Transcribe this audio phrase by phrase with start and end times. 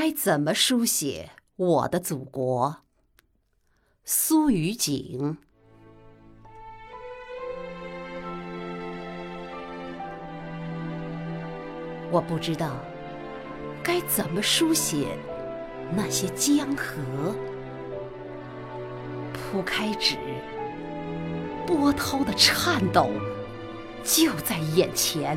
[0.00, 2.84] 该怎么书写我的祖国？
[4.04, 5.36] 苏雨景。
[12.12, 12.76] 我不知道
[13.82, 15.18] 该怎么书写
[15.92, 17.34] 那些江河，
[19.32, 20.16] 铺开纸，
[21.66, 23.10] 波涛的颤抖
[24.04, 25.36] 就在眼前，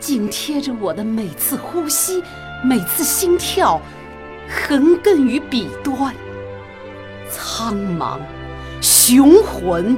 [0.00, 2.22] 紧贴着我的每次呼吸，
[2.64, 3.80] 每次心跳，
[4.48, 6.14] 横亘于彼端，
[7.30, 8.18] 苍茫
[8.80, 9.96] 雄浑，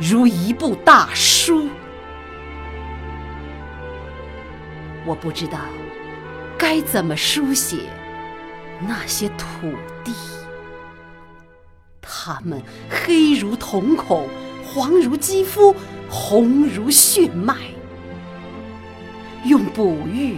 [0.00, 1.68] 如一部大书。
[5.04, 5.58] 我不知道
[6.56, 7.76] 该怎么书写
[8.86, 9.72] 那些土
[10.04, 10.12] 地，
[12.00, 14.28] 它们黑如瞳孔，
[14.64, 15.74] 黄如肌肤，
[16.08, 17.56] 红如血脉。
[19.48, 20.36] 用哺育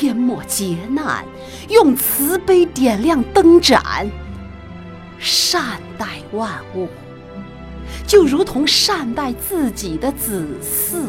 [0.00, 1.24] 淹没劫难，
[1.70, 3.82] 用慈悲点亮灯盏，
[5.18, 6.88] 善待万物，
[8.06, 11.06] 就如同善待自己的子嗣。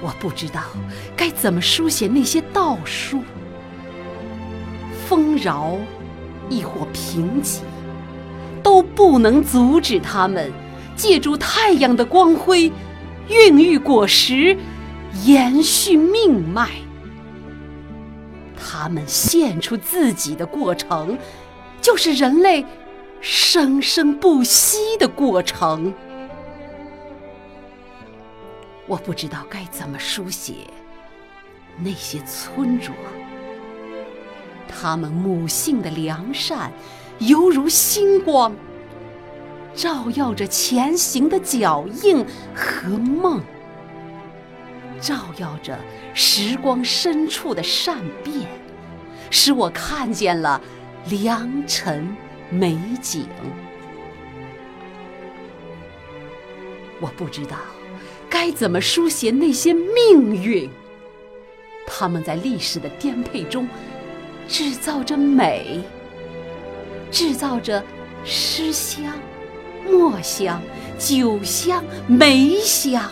[0.00, 0.62] 我不知道
[1.16, 3.20] 该怎么书写那些道书，
[5.08, 5.76] 丰饶
[6.48, 7.58] 亦或贫瘠，
[8.62, 10.52] 都不能阻止他们
[10.94, 12.72] 借助太阳的光辉，
[13.28, 14.56] 孕育果实，
[15.24, 16.70] 延续命脉。
[18.56, 21.18] 他们献出自己的过程，
[21.80, 22.64] 就是人类
[23.20, 25.92] 生生不息的过程。
[28.86, 30.54] 我不知道该怎么书写
[31.78, 32.96] 那些村庄，
[34.66, 36.72] 他们母性的良善，
[37.18, 38.56] 犹如星光，
[39.78, 43.40] 照耀着前行的脚印和梦，
[45.00, 45.78] 照耀着
[46.14, 48.48] 时光深处的善变，
[49.30, 50.60] 使我看见了
[51.08, 52.12] 良辰
[52.50, 53.28] 美景。
[57.00, 57.56] 我不知道。
[58.28, 60.68] 该怎么书写那些命运？
[61.86, 63.68] 他们在历史的颠沛中
[64.48, 65.80] 制造着美，
[67.12, 67.82] 制造着
[68.24, 69.14] 诗香、
[69.90, 70.60] 墨香、
[70.98, 73.02] 酒香、梅香，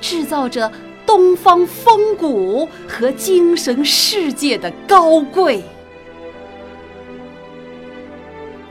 [0.00, 0.70] 制造着
[1.06, 5.62] 东方风骨和精神世界的高贵。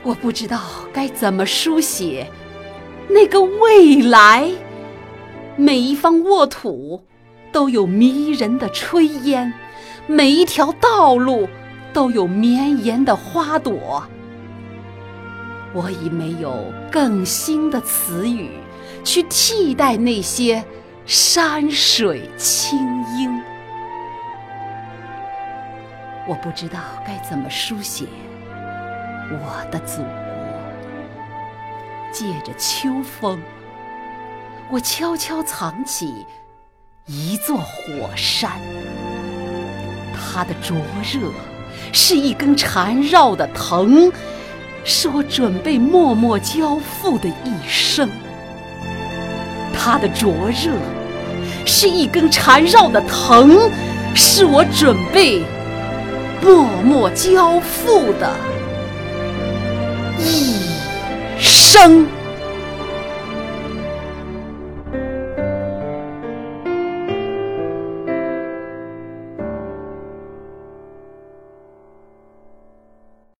[0.02, 0.60] 我不知道
[0.92, 2.26] 该怎么书写
[3.08, 4.50] 那个未来。
[5.56, 7.02] 每一方沃土
[7.52, 9.54] 都有迷人的炊烟，
[10.06, 11.48] 每一条道路
[11.92, 14.02] 都有绵延的花朵。
[15.74, 18.50] 我已没有更新的词语
[19.02, 20.64] 去替代那些
[21.04, 22.78] 山水清
[23.18, 23.42] 音。
[26.26, 28.06] 我不知道该怎么书写
[29.30, 30.08] 我的祖国，
[32.12, 33.42] 借着秋风。
[34.70, 36.24] 我悄悄藏起
[37.06, 38.52] 一座火山，
[40.14, 41.30] 它的灼热
[41.92, 44.10] 是一根缠绕的藤，
[44.84, 48.08] 是我准备默默交付的一生。
[49.72, 50.72] 它的灼热
[51.66, 53.70] 是一根缠绕的藤，
[54.14, 55.42] 是我准备
[56.42, 58.30] 默默交付的
[60.18, 60.56] 一
[61.38, 62.06] 生。